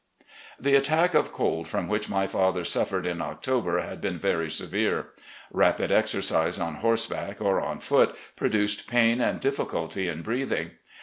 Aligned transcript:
The 0.59 0.73
attack 0.73 1.13
of 1.13 1.31
cold 1.31 1.67
from 1.67 1.87
which 1.87 2.09
my 2.09 2.25
father 2.25 2.63
suffered 2.63 3.05
in 3.05 3.21
October 3.21 3.81
had 3.81 4.01
been 4.01 4.17
very 4.17 4.49
severe. 4.49 5.09
Rapid 5.53 5.91
exercise 5.91 6.57
on 6.57 6.73
horse 6.81 7.05
back 7.05 7.39
or 7.39 7.61
on 7.61 7.79
foot 7.79 8.15
produced 8.35 8.89
pain 8.89 9.21
and 9.21 9.39
difficulty 9.39 10.07
in 10.07 10.23
breathing. 10.23 10.71